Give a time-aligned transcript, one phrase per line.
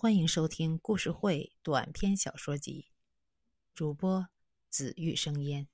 [0.00, 2.88] 欢迎收听故事会短篇小说集，
[3.74, 4.28] 主播
[4.70, 5.66] 紫玉生烟。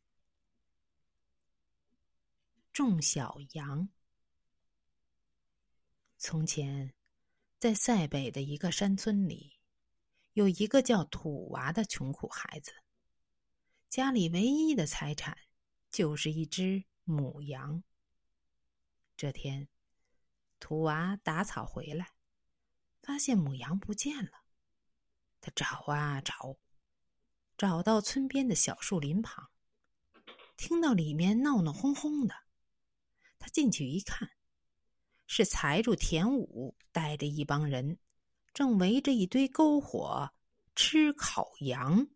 [2.73, 3.87] 种小羊。
[6.17, 6.95] 从前，
[7.59, 9.59] 在塞北的一个山村里，
[10.33, 12.73] 有一个叫土娃的穷苦孩子，
[13.91, 15.37] 家里唯一的财产
[15.91, 17.85] 就是一只母羊。
[19.19, 19.69] 这天，
[20.59, 22.14] 土娃打草回来。
[23.05, 24.31] 发现母羊不见了，
[25.43, 26.57] 他找啊找，
[27.59, 29.51] 找到村边的小树林旁，
[30.57, 32.35] 听到里面闹闹哄哄的，
[33.39, 34.31] 他进去一看，
[35.27, 37.99] 是财主田武带着一帮人，
[38.55, 40.33] 正围着一堆篝火
[40.75, 42.09] 吃烤羊，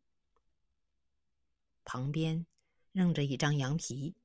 [1.84, 2.46] 旁边
[2.93, 4.16] 扔着一张羊皮，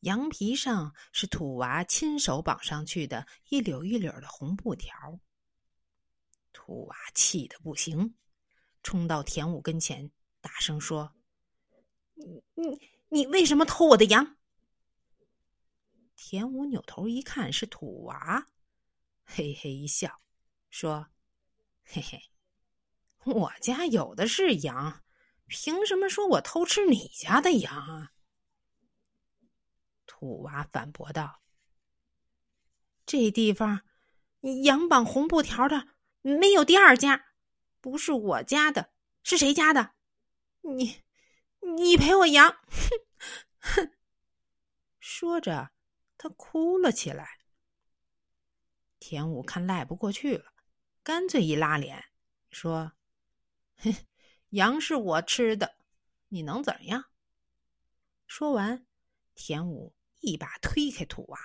[0.00, 5.20] 羊皮上是土娃亲手绑上去的一绺一绺的红布条。
[6.52, 8.14] 土娃气得不行，
[8.82, 11.14] 冲到田武跟前，大声说
[12.14, 14.36] ：“你你你为什么偷我的羊？”
[16.14, 18.46] 田武扭头一看是土娃，
[19.24, 20.20] 嘿嘿一笑，
[20.70, 21.08] 说
[21.82, 22.22] ：“嘿嘿，
[23.24, 25.02] 我家有的是羊，
[25.46, 28.12] 凭什么说我偷吃你家的羊啊？”
[30.06, 31.42] 土娃反驳道
[33.04, 33.82] ：“这地方
[34.62, 35.88] 羊绑红布条的。”
[36.22, 37.26] 没有第二家，
[37.80, 38.92] 不是我家的，
[39.22, 39.94] 是谁家的？
[40.60, 41.02] 你，
[41.60, 42.50] 你赔我羊！
[42.50, 43.00] 哼
[43.58, 43.92] 哼！
[45.00, 45.72] 说着，
[46.16, 47.40] 他哭了起来。
[49.00, 50.52] 田武看赖不过去了，
[51.02, 52.04] 干脆一拉脸，
[52.50, 52.92] 说
[53.82, 53.92] ：“哼，
[54.50, 55.76] 羊是我吃的，
[56.28, 57.06] 你能怎样？”
[58.28, 58.86] 说完，
[59.34, 61.38] 田武一把推开土娃，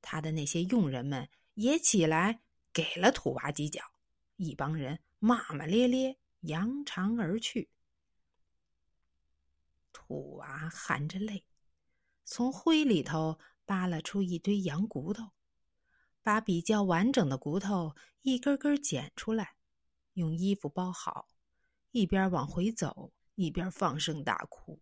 [0.00, 2.40] 他的那些佣人们也起来。
[2.78, 3.82] 给了土娃几脚，
[4.36, 7.70] 一帮人骂骂咧咧，扬长而去。
[9.92, 11.44] 土娃含着泪，
[12.24, 15.32] 从灰里头扒拉出一堆羊骨头，
[16.22, 19.56] 把比较完整的骨头一根根捡出来，
[20.12, 21.28] 用衣服包好，
[21.90, 24.80] 一边往回走，一边放声大哭。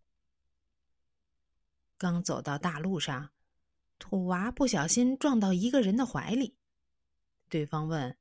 [1.96, 3.30] 刚走到大路上，
[3.98, 6.58] 土娃不小心撞到一个人的怀里。
[7.48, 8.16] 对方问：“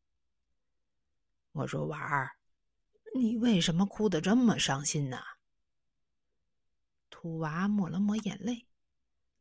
[1.51, 2.37] 我说娃儿，
[3.15, 5.19] 你为什么哭得这么伤心呢？”
[7.09, 8.67] 土娃抹了抹眼泪，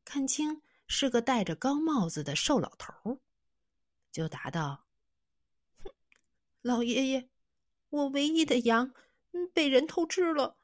[0.04, 3.20] 看清是个戴着高帽子的瘦老头，
[4.10, 4.86] 就答道
[5.84, 5.92] ：“哼
[6.62, 7.28] 老爷爷，
[7.90, 8.94] 我唯一的羊
[9.52, 10.56] 被人偷吃了，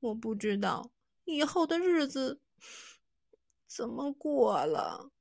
[0.00, 0.90] 我不知道
[1.24, 2.40] 以后的日子
[3.66, 5.12] 怎么过了。”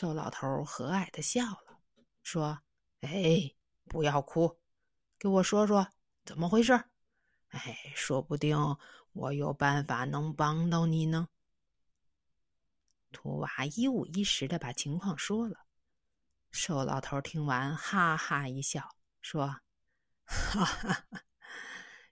[0.00, 1.78] 瘦老头和蔼的笑了，
[2.22, 2.58] 说
[3.04, 4.58] ：“哎，不要哭，
[5.18, 5.86] 给我说说
[6.24, 6.72] 怎么回事。
[7.48, 8.56] 哎，说不定
[9.12, 11.28] 我有办法能帮到你呢。”
[13.12, 15.66] 图娃一五一十的把情况说了。
[16.50, 19.60] 瘦老头听完，哈哈一笑，说
[20.24, 21.04] ：“哈哈，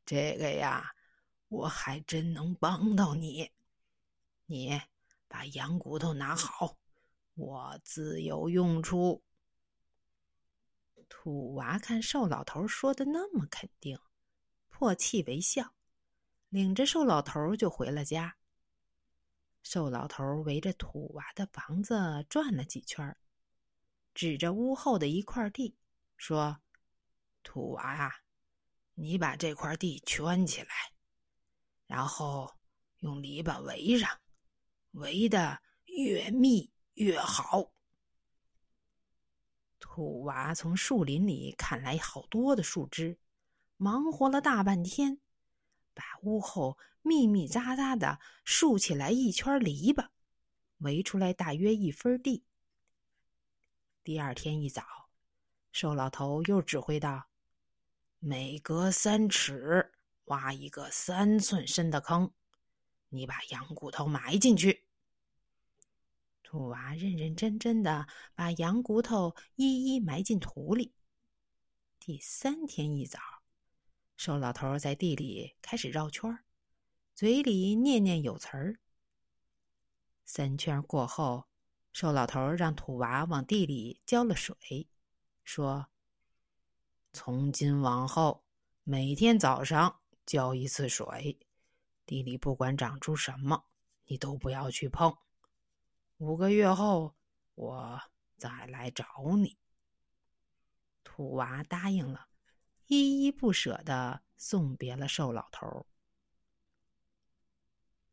[0.05, 0.95] 这个呀，
[1.49, 3.51] 我还真能帮到你。
[4.45, 4.79] 你
[5.27, 6.77] 把羊骨头拿好。”
[7.39, 9.23] 我自有用处。
[11.09, 13.97] 土娃看瘦老头说的那么肯定，
[14.69, 15.73] 破涕为笑，
[16.49, 18.37] 领着瘦老头就回了家。
[19.63, 23.17] 瘦老头围着土娃的房子转了几圈，
[24.15, 25.77] 指着屋后的一块地
[26.17, 26.61] 说
[27.45, 28.13] ：“土娃呀，
[28.95, 30.69] 你把这块地圈起来，
[31.87, 32.53] 然后
[32.99, 34.11] 用篱笆围上，
[34.91, 36.69] 围的越密。”
[36.99, 37.73] 越好。
[39.81, 43.19] 土娃从树林里砍来好多的树枝，
[43.77, 45.19] 忙活了大半天，
[45.95, 50.09] 把屋后密密匝匝的竖起来一圈篱笆，
[50.79, 52.45] 围出来大约一分地。
[54.05, 55.09] 第二天一早，
[55.71, 57.29] 瘦老头又指挥道
[58.19, 59.93] ：“每隔三尺
[60.25, 62.33] 挖一个三寸深的坑，
[63.09, 64.85] 你把羊骨头埋进去。”
[66.51, 70.95] 土娃认认真真的把羊骨头一一埋进土里。
[72.01, 73.21] 第三天一早，
[74.17, 76.39] 瘦老头在地里开始绕圈
[77.15, 78.81] 嘴里念念有词儿。
[80.25, 81.45] 三圈过后，
[81.93, 84.89] 瘦老头让土娃往地里浇了水，
[85.45, 85.89] 说
[87.13, 88.43] ：“从今往后，
[88.85, 91.39] 每天早上浇一次水，
[92.07, 93.67] 地里不管长出什么，
[94.07, 95.15] 你都不要去碰。”
[96.19, 97.15] 五个月后，
[97.55, 98.01] 我
[98.37, 99.57] 再来找你。
[101.05, 102.27] 土娃答应了，
[102.87, 105.87] 依依不舍的送别了瘦老头。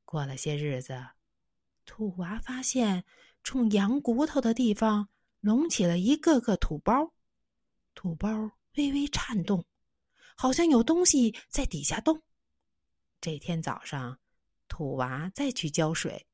[0.04, 1.04] 过了些日子，
[1.84, 3.06] 土娃发现
[3.44, 5.10] 冲羊骨头的地方
[5.40, 7.12] 隆起了一个个土包，
[7.96, 9.66] 土包微微颤动，
[10.38, 12.22] 好像有东西在底下动。
[13.20, 14.20] 这天早上，
[14.68, 16.28] 土娃再去浇水，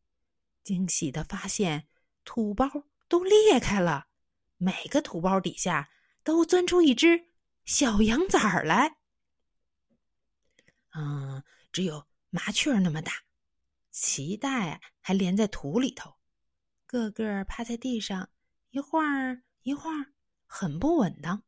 [0.63, 1.87] 惊喜的发现
[2.23, 2.67] 土包
[3.07, 4.07] 都裂开了，
[4.57, 5.89] 每个土包底下
[6.23, 7.27] 都钻出一只
[7.65, 8.97] 小羊崽来。
[10.93, 13.11] 嗯，只有麻雀那么大。
[13.93, 16.15] 脐带还连在土里头，
[16.85, 18.29] 个个趴在地上，
[18.69, 20.13] 一会儿一会儿，
[20.45, 21.43] 很不稳当，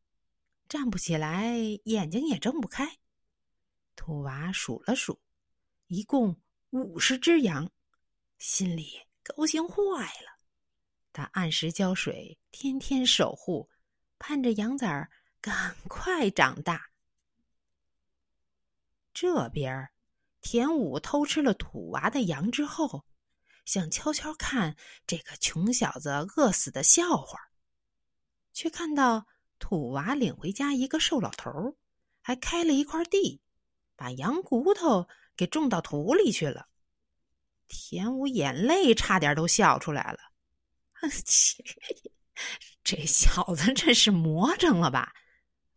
[0.68, 2.98] 站不起来，眼睛也睁不开。
[3.96, 5.22] 土娃数了数，
[5.88, 7.72] 一共五十只羊，
[8.44, 10.38] 心里高兴坏了。
[11.14, 13.70] 他按时浇水，天天守护，
[14.20, 15.10] 盼着羊崽儿
[15.40, 16.90] 赶快长大。
[19.14, 19.94] 这边儿。
[20.42, 23.06] 田武偷吃了土娃的羊之后，
[23.64, 24.76] 想悄悄看
[25.08, 27.40] 这个穷小子饿死的笑话，
[28.52, 29.26] 却看到
[29.58, 31.78] 土娃领回家一个瘦老头，
[32.22, 33.40] 还开了一块地，
[33.96, 35.08] 把羊骨头
[35.38, 36.68] 给种到土里去了。
[37.74, 40.20] 田武眼泪差点都笑出来了，
[41.26, 41.64] 切，
[42.84, 45.12] 这小子这是魔怔了吧？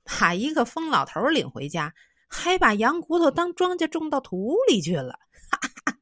[0.05, 1.95] 把一个疯老头领回家。
[2.29, 5.17] 还把羊骨头当庄稼种到土里去了，
[5.49, 5.99] 哈哈！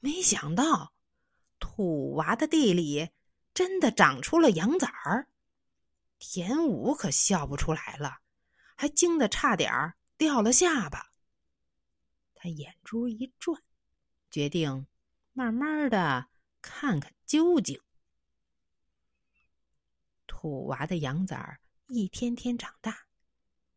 [0.00, 0.92] 没想到
[1.60, 3.10] 土娃的地里
[3.54, 5.28] 真的长出了羊崽儿，
[6.18, 8.18] 田武可笑不出来了，
[8.76, 11.12] 还惊得差点掉了下巴。
[12.34, 13.62] 他眼珠一转，
[14.30, 14.86] 决定
[15.32, 16.28] 慢慢的
[16.60, 17.80] 看看究竟。
[20.26, 23.06] 土娃的羊崽儿一天天长大。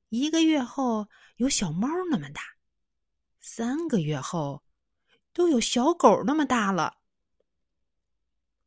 [0.09, 1.07] 一个月后
[1.37, 2.41] 有小猫那么大，
[3.39, 4.61] 三个月后
[5.31, 6.97] 都有小狗那么大了。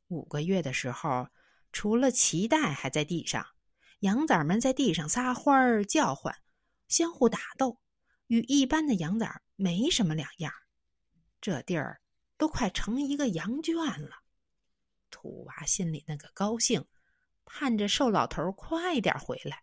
[0.08, 1.28] 五个月的时候，
[1.70, 3.46] 除了脐带还在地上，
[4.00, 6.34] 羊崽们在地上撒欢儿叫唤，
[6.88, 7.78] 相互打斗，
[8.28, 10.52] 与一般的羊崽没什么两样。
[11.44, 12.00] 这地儿
[12.38, 14.22] 都快成一个羊圈了。
[15.10, 16.86] 土娃心里那个高兴，
[17.44, 19.62] 盼着瘦老头快点回来。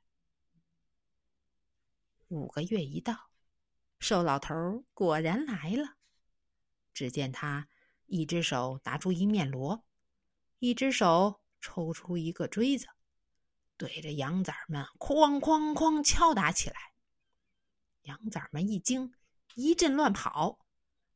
[2.28, 3.31] 五个月一到，
[3.98, 5.95] 瘦老头果然来了。
[6.94, 7.68] 只见他
[8.06, 9.83] 一只手拿出一面锣，
[10.60, 12.86] 一只手抽出一个锥子，
[13.75, 16.94] 对着羊崽们哐哐哐敲打起来。
[18.04, 19.16] 羊崽们一惊，
[19.56, 20.60] 一阵乱跑，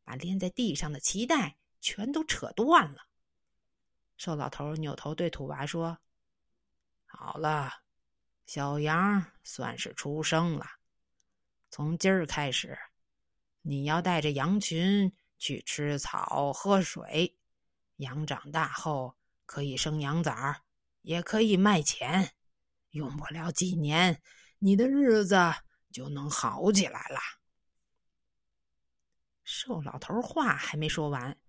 [0.05, 3.07] 把连在地上的脐带全都扯断了。
[4.15, 5.97] 瘦老头扭头对土娃说
[7.05, 7.69] ：“好了，
[8.45, 10.65] 小羊算是出生了。”
[11.69, 12.77] 从今儿开始，
[13.61, 17.37] 你要带着羊群去吃草、喝水。
[17.97, 19.15] 羊长大后
[19.45, 20.61] 可以生羊崽儿，
[21.01, 22.33] 也可以卖钱。
[22.91, 24.21] 用不了几年，
[24.59, 25.35] 你的日子
[25.91, 27.19] 就能好起来了。
[29.45, 31.39] 瘦老头话还没说完，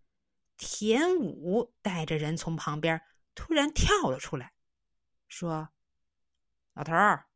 [0.56, 3.02] 田武带着人从旁边
[3.34, 4.52] 突然跳了出来，
[5.26, 5.70] 说
[6.74, 7.26] ：“老头儿。”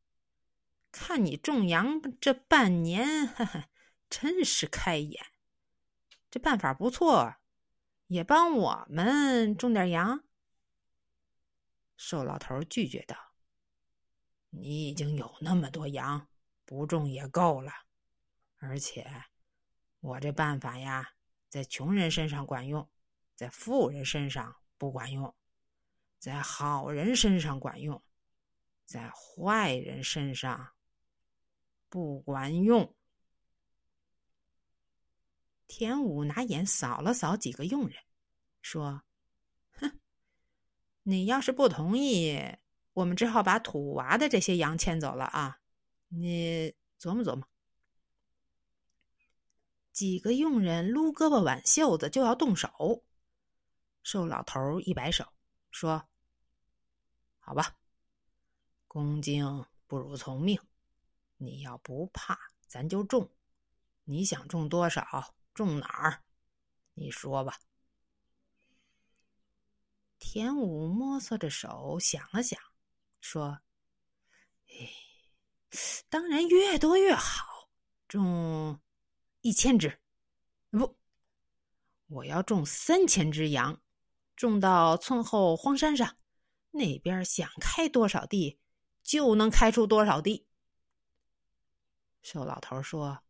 [0.92, 3.68] 看你种羊这半年，哈哈，
[4.08, 5.24] 真是开眼。
[6.30, 7.36] 这办法不错，
[8.08, 10.24] 也帮我们种点羊。
[11.96, 13.16] 瘦老头拒绝道
[14.50, 16.28] ：“你已经有那么多羊，
[16.64, 17.72] 不种也够了。
[18.58, 19.08] 而且，
[20.00, 21.12] 我这办法呀，
[21.48, 22.88] 在穷人身上管用，
[23.34, 25.34] 在富人身上不管用，
[26.18, 28.02] 在好人身上管用，
[28.84, 30.72] 在坏人身上。”
[31.90, 32.94] 不管用。
[35.66, 37.96] 田武拿眼扫了扫几个佣人，
[38.62, 39.02] 说
[39.74, 39.98] ：“哼，
[41.02, 42.40] 你要是不同意，
[42.92, 45.60] 我们只好把土娃的这些羊牵走了啊！
[46.06, 47.44] 你琢磨琢磨。”
[49.92, 53.04] 几个佣人撸胳膊挽袖子就要动手，
[54.02, 55.26] 瘦老头一摆手
[55.70, 56.08] 说
[57.38, 57.76] ：“好吧，
[58.86, 60.60] 恭敬不如从命。”
[61.42, 63.30] 你要不怕，咱就种。
[64.04, 66.22] 你想种多少，种哪儿？
[66.92, 67.58] 你说吧。
[70.18, 72.60] 田武摸索着手，想了想，
[73.22, 73.58] 说
[74.68, 74.92] ：“哎，
[76.10, 77.70] 当然越多越好，
[78.06, 78.78] 种
[79.40, 80.00] 一千只。
[80.70, 80.96] 不，
[82.06, 83.80] 我要种三千只羊，
[84.36, 86.16] 种到村后荒山上，
[86.70, 88.58] 那边想开多少地
[89.02, 90.46] 就能开出多少地。
[92.22, 93.22] 瘦老头说：“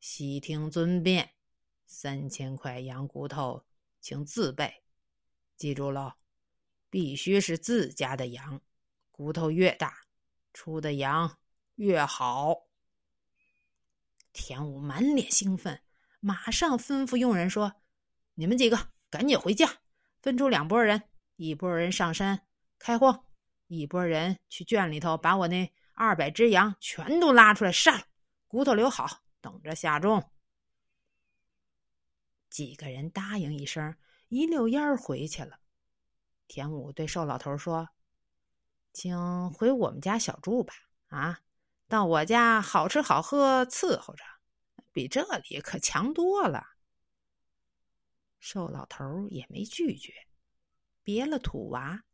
[0.00, 1.34] 悉听尊便，
[1.86, 3.64] 三千块羊骨头，
[4.00, 4.82] 请自备。
[5.56, 6.14] 记住喽，
[6.90, 8.60] 必须是自家的羊，
[9.10, 10.06] 骨头越大，
[10.52, 11.38] 出的羊
[11.76, 12.66] 越好。”
[14.32, 15.80] 田武满脸兴奋，
[16.20, 17.72] 马上吩咐佣人说
[18.34, 19.68] ：“你们几个赶紧回家，
[20.20, 21.02] 分出两拨人，
[21.36, 22.46] 一拨人上山
[22.78, 23.24] 开荒，
[23.66, 28.04] 一拨人去圈里头把我那二百只羊全都拉出来杀了。”
[28.46, 29.06] 骨头留好，
[29.40, 30.30] 等着下种。
[32.48, 33.94] 几个人答应一声，
[34.28, 35.58] 一溜烟儿回去了。
[36.46, 37.88] 田武对瘦老头说
[38.94, 40.72] ：“请回我们家小住吧，
[41.08, 41.40] 啊，
[41.88, 44.22] 到我家好吃好喝伺候着，
[44.92, 46.62] 比这里可强多了。”
[48.38, 50.12] 瘦老头也没拒绝，
[51.02, 52.04] 别了土娃，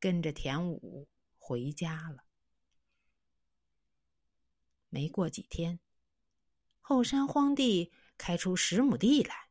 [0.00, 1.08] 跟着田武
[1.38, 2.24] 回家了。
[4.88, 5.78] 没过几天，
[6.80, 9.48] 后山荒地开出十亩地来，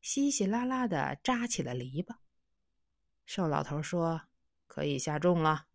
[0.00, 2.16] 稀稀拉拉的扎起了篱笆。
[3.24, 4.22] 瘦老头说
[4.66, 5.68] ：“可以下种了。”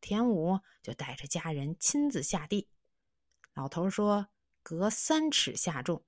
[0.00, 2.68] 田武就带着家人亲自下地。
[3.54, 4.28] 老头说
[4.62, 6.04] ：“隔三尺下种。”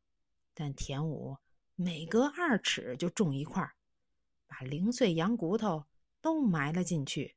[0.55, 1.39] 但田武
[1.75, 3.73] 每隔二尺就种一块，
[4.47, 5.87] 把零碎羊骨头
[6.21, 7.37] 都埋了进去。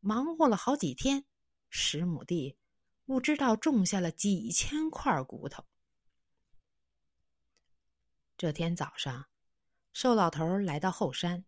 [0.00, 1.24] 忙活了好几天，
[1.68, 2.56] 十亩地。
[3.04, 5.64] 不知道种下了几千块骨头。
[8.38, 9.26] 这天早上，
[9.92, 11.44] 瘦老头来到后山，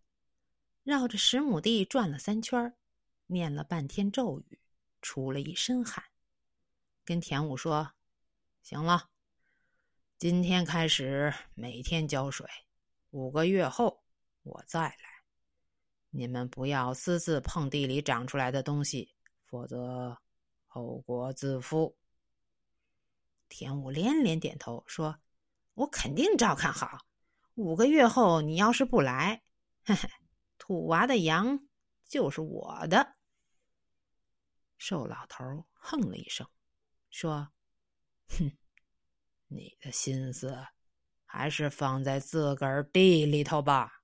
[0.82, 2.74] 绕着十亩地转了三圈，
[3.34, 4.58] 念了半天咒语，
[5.02, 6.02] 出了一身汗，
[7.04, 7.92] 跟田武说
[8.62, 9.10] ：“行了，
[10.16, 12.48] 今天开始每天浇水，
[13.10, 14.02] 五个月后
[14.44, 14.96] 我再来。
[16.10, 19.14] 你们不要私自碰地里长出来的东西，
[19.44, 20.16] 否则……”
[20.66, 21.96] 后果自负。
[23.48, 25.20] 田武连连点头说
[25.74, 27.06] ：“我肯定照看好。
[27.54, 29.44] 五个月后，你要是不来，
[29.84, 30.08] 嘿嘿，
[30.58, 31.68] 土娃的羊
[32.08, 33.14] 就是我的。”
[34.76, 36.48] 瘦老头哼了一声，
[37.10, 37.52] 说
[38.38, 38.50] ：“哼，
[39.48, 40.66] 你的心思
[41.24, 44.02] 还是放在自个儿地里头吧。”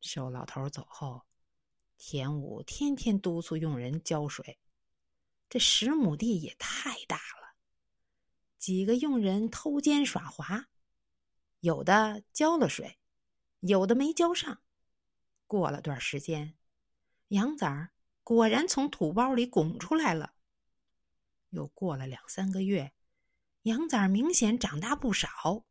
[0.00, 1.22] 瘦老头走后。
[2.04, 4.58] 田武天天督促佣人浇水，
[5.48, 7.54] 这十亩地也太大了。
[8.58, 10.66] 几个佣人偷奸耍滑，
[11.60, 12.98] 有的浇了水，
[13.60, 14.60] 有的没浇上。
[15.46, 16.58] 过了段时间，
[17.28, 17.92] 羊崽儿
[18.24, 20.34] 果然从土包里拱出来了。
[21.50, 22.92] 又过了两三个月，
[23.62, 25.64] 羊崽儿明显长大不少。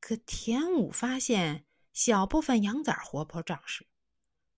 [0.00, 3.86] 可田武发现，小部分羊崽儿活泼壮实。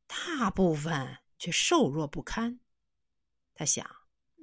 [0.07, 2.61] 大部分却瘦弱不堪，
[3.55, 3.85] 他想，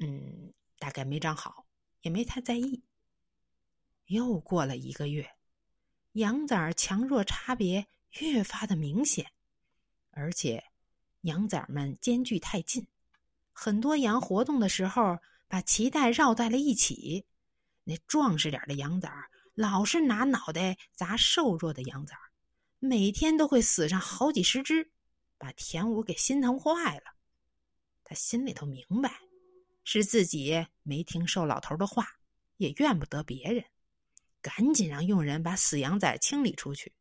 [0.01, 1.65] 嗯，大概没长好，
[2.01, 2.83] 也没太在意。
[4.07, 5.37] 又过了一个月，
[6.13, 7.87] 羊崽儿强弱差别
[8.19, 9.31] 越发的明显，
[10.11, 10.65] 而且
[11.23, 12.87] 羊崽们间距太近，
[13.51, 17.25] 很多羊活动的时候把脐带绕在了一起。
[17.83, 19.11] 那壮实点的羊崽
[19.53, 22.15] 老是拿脑袋砸瘦弱的羊崽，
[22.79, 24.89] 每天都会死上好几十只。
[25.37, 27.15] 把田武给心疼坏了，
[28.05, 29.19] 他心里头明白，
[29.83, 32.07] 是自己没听瘦老头的话，
[32.55, 33.65] 也怨不得别人，
[34.41, 36.93] 赶紧让佣人把死羊崽清理出去。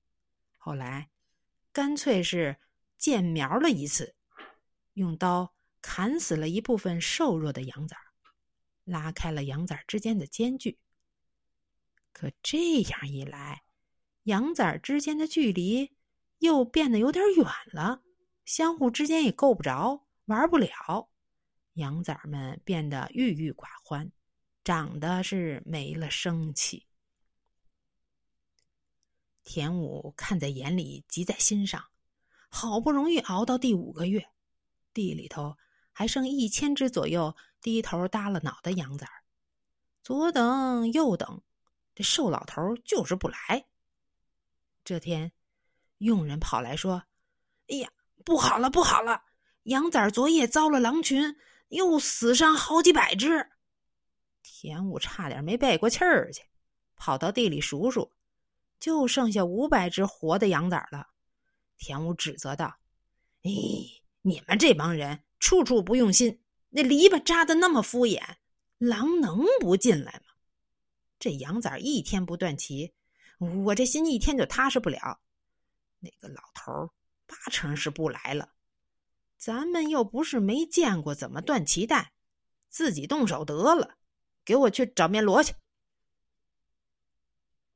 [0.59, 1.11] 后来，
[1.73, 2.57] 干脆是
[3.03, 4.15] 见苗了一次，
[4.93, 7.97] 用刀砍死了一部分瘦弱的羊崽
[8.85, 10.79] 拉开了羊崽之间的间距。
[12.13, 13.65] 可这样一来，
[14.23, 15.97] 羊崽之间的距离
[16.39, 18.05] 又变得有点远了。
[18.45, 21.11] 相互之间也够不着，玩不了，
[21.73, 24.13] 羊崽们变得郁郁寡欢，
[24.63, 26.87] 长得是没了生气。
[29.43, 31.85] 田武看在眼里，急在心上，
[32.55, 34.29] 好不容易熬到第五个月，
[34.93, 35.57] 地里头
[35.91, 39.25] 还剩一千只左右低头耷了脑的羊崽儿，
[40.03, 41.43] 左等右等，
[41.95, 43.65] 这瘦老头就是不来。
[44.85, 45.33] 这天，
[45.99, 47.05] 佣人跑来说
[47.69, 47.91] ：“哎呀！”
[48.25, 49.25] 不好了，不好了！
[49.65, 51.37] 羊崽儿昨夜遭了狼群，
[51.69, 53.51] 又死伤好几百只。
[54.43, 56.45] 田武差点没背过气儿去，
[56.95, 58.13] 跑到地里数数，
[58.79, 61.09] 就剩下五百只活的羊崽儿了。
[61.79, 62.79] 田武指责道
[63.43, 63.51] ：“哎，
[64.23, 68.23] 你们这帮人处处不用心，那篱笆扎的那么敷衍，
[68.79, 70.35] 狼能不进来吗？
[71.19, 72.95] 这羊崽一天不断齐，
[73.65, 75.21] 我这心一天就踏实不了。
[76.01, 76.93] 那个老头。”
[77.25, 78.53] 八成是不来了，
[79.39, 82.13] 咱们又不是没见过怎么断脐带，
[82.69, 83.97] 自己动手得了。
[84.45, 85.55] 给我去找面锣去。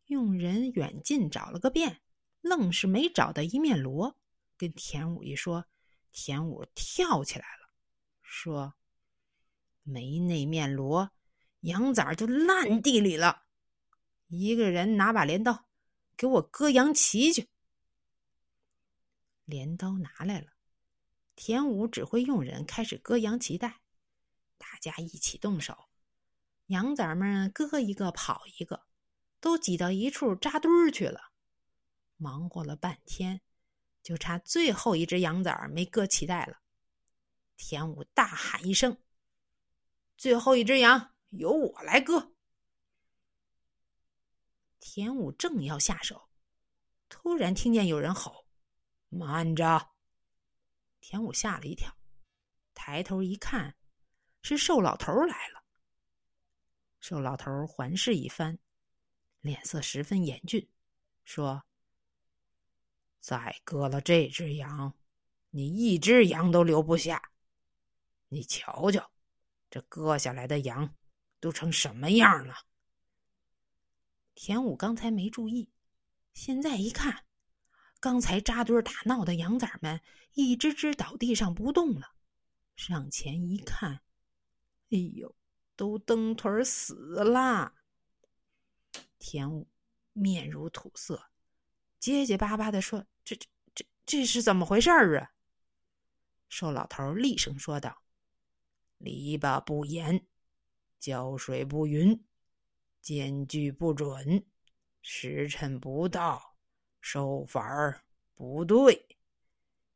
[0.09, 2.03] 佣人远近找了个遍，
[2.49, 4.17] 愣是没找到一面锣。
[4.57, 5.67] 跟田武一说，
[6.13, 7.69] 田武跳起来了，
[8.23, 8.75] 说
[9.85, 11.11] ：“没那面锣，
[11.61, 13.45] 羊崽就烂地里了。
[14.29, 15.67] 一个人拿把镰刀，
[16.17, 17.49] 给我割羊旗去。”
[19.45, 20.53] 镰刀拿来了，
[21.35, 23.81] 田武指挥佣人开始割羊脐带，
[24.57, 25.89] 大家一起动手，
[26.67, 28.87] 羊崽们割一个跑一个。
[29.39, 31.31] 都挤到一处扎堆儿去了，
[32.17, 33.41] 忙活了半天，
[34.03, 36.61] 就差最后一只羊崽没割脐带了。
[37.57, 38.97] 田武大喊一声
[40.17, 42.35] ：“最后一只羊由我来割！”
[44.81, 46.29] 田武正要下手，
[47.09, 48.47] 突然听见有人吼
[49.09, 49.93] ：“慢着！”
[51.01, 51.97] 田武吓了一跳，
[52.75, 53.77] 抬头一看，
[54.43, 55.65] 是瘦老头来了。
[57.01, 58.59] 瘦老头环视一番。
[59.41, 60.69] 脸色十分严峻，
[61.25, 61.65] 说
[63.27, 64.95] ：“再割了这只羊，
[65.51, 67.33] 你一只羊都留不下。
[68.29, 69.11] 你瞧瞧，
[69.69, 70.95] 这割下来的羊
[71.41, 72.55] 都成什么样了？”
[74.37, 75.73] 田武刚才没注意，
[76.35, 77.25] 现在一看，
[77.99, 80.01] 刚才扎堆打闹的羊崽们
[80.35, 82.15] 一只只倒地上不动了。
[82.77, 84.03] 上前一看，
[84.91, 85.35] 哎呦，
[85.75, 87.75] 都蹬腿死了。
[89.19, 89.67] 田武
[90.13, 91.29] 面如土色，
[92.07, 95.33] 结结巴巴的说：“这、这、这、这是怎么回事儿啊？”
[96.49, 98.01] 瘦老头厉声说道
[98.99, 100.25] ：“篱笆不严，
[101.01, 102.25] 浇水不匀，
[103.03, 104.47] 间距不准，
[105.03, 106.55] 时辰不到，
[107.01, 108.05] 收法儿
[108.37, 109.09] 不对。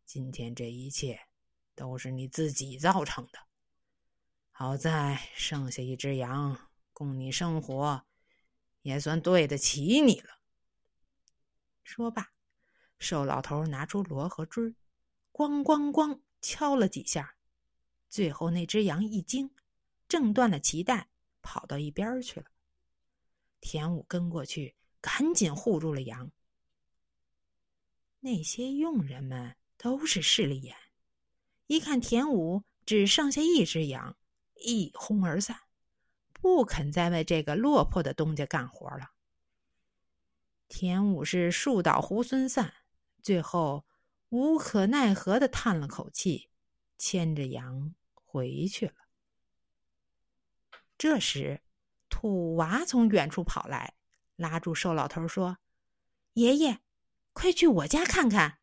[0.05, 1.17] 今天这一切
[1.77, 3.39] 都是你自己造成的。
[4.51, 6.59] 好在剩下一只羊
[6.93, 8.05] 供你生活。”
[8.83, 10.40] 也算对得起你了。
[11.91, 12.31] 说罢，
[13.01, 14.77] 瘦老头拿出锣和锥，
[15.33, 17.35] 咣咣咣敲了几下，
[18.09, 19.51] 最后那只羊一惊，
[20.07, 21.09] 挣断了脐带，
[21.43, 22.47] 跑到一边去了。
[23.61, 26.31] 田武跟过去，赶紧护住了羊。
[28.21, 30.77] 那些佣人们都是势利眼，
[31.67, 34.17] 一看田武只剩下一只羊，
[34.55, 35.59] 一哄而散。
[36.33, 39.11] 不肯再为这个落魄的东家干活了。
[40.71, 42.73] 田武是树倒猢狲散，
[43.23, 43.85] 最后
[44.29, 46.49] 无可奈何的叹了口气，
[46.97, 48.95] 牵着羊回去了。
[50.97, 51.61] 这时，
[52.09, 53.95] 土娃从远处跑来，
[54.37, 55.59] 拉住瘦老头说
[56.35, 56.79] ：“爷爷，
[57.33, 58.61] 快去我家看看，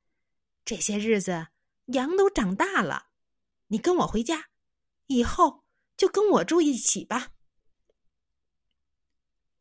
[0.63, 1.47] 这些日子
[1.87, 3.09] 羊都长大了。
[3.67, 4.45] 你跟我回家，
[5.07, 5.65] 以后
[5.97, 7.31] 就跟我住一起吧。”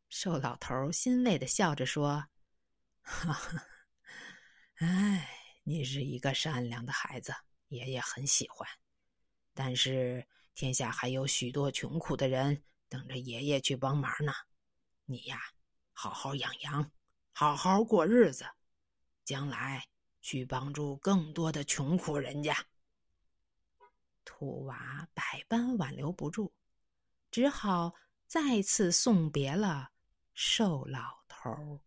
[0.08, 2.28] 瘦老头欣慰的笑着说
[3.08, 3.64] ：“哈哈，
[4.78, 5.30] 哎，
[5.62, 7.32] 你是一个善良的孩子，
[7.68, 8.68] 爷爷很喜欢。
[9.54, 14.32] 但是天下还有许多穷苦的人等着爷爷去帮忙呢。
[15.04, 15.40] 你呀，
[15.92, 16.90] 好好养羊，
[17.32, 18.44] 好好过日子，
[19.24, 19.86] 将来
[20.20, 22.66] 去帮助更多的穷苦人家。”
[24.26, 26.52] 土娃百般挽留不住，
[27.30, 27.94] 只好
[28.26, 29.92] 再次送别了。
[30.34, 31.85] 瘦老头儿。